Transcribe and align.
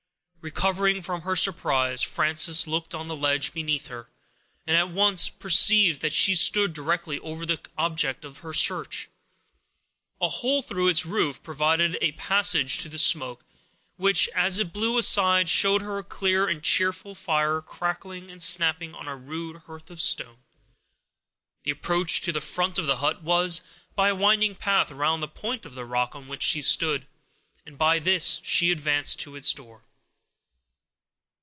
Recovering 0.43 1.03
from 1.03 1.21
her 1.21 1.35
surprise, 1.35 2.01
Frances 2.01 2.65
looked 2.65 2.95
on 2.95 3.07
the 3.07 3.15
ledge 3.15 3.53
beneath 3.53 3.85
her, 3.89 4.09
and 4.65 4.75
at 4.75 4.89
once 4.89 5.29
perceived 5.29 6.01
that 6.01 6.13
she 6.13 6.33
stood 6.33 6.73
directly 6.73 7.19
over 7.19 7.45
the 7.45 7.59
object 7.77 8.25
of 8.25 8.39
her 8.39 8.51
search. 8.51 9.07
A 10.19 10.27
hole 10.27 10.63
through 10.63 10.87
its 10.87 11.05
roof 11.05 11.39
afforded 11.47 11.95
a 12.01 12.13
passage 12.13 12.79
to 12.79 12.89
the 12.89 12.97
smoke, 12.97 13.45
which, 13.97 14.27
as 14.29 14.57
it 14.57 14.73
blew 14.73 14.97
aside, 14.97 15.47
showed 15.47 15.83
her 15.83 15.99
a 15.99 16.03
clear 16.03 16.47
and 16.47 16.63
cheerful 16.63 17.13
fire 17.13 17.61
crackling 17.61 18.31
and 18.31 18.41
snapping 18.41 18.95
on 18.95 19.07
a 19.07 19.15
rude 19.15 19.57
hearth 19.67 19.91
of 19.91 20.01
stone. 20.01 20.37
The 21.65 21.69
approach 21.69 22.19
to 22.21 22.31
the 22.31 22.41
front 22.41 22.79
of 22.79 22.87
the 22.87 22.97
hut 22.97 23.21
was 23.21 23.61
by 23.93 24.09
a 24.09 24.15
winding 24.15 24.55
path 24.55 24.89
around 24.91 25.19
the 25.19 25.27
point 25.27 25.67
of 25.67 25.75
the 25.75 25.85
rock 25.85 26.15
on 26.15 26.27
which 26.27 26.41
she 26.41 26.63
stood, 26.63 27.05
and 27.63 27.77
by 27.77 27.99
this, 27.99 28.41
she 28.43 28.71
advanced 28.71 29.19
to 29.19 29.35
its 29.35 29.53
door. 29.53 29.83